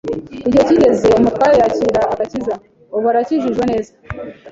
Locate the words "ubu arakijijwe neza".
2.95-3.91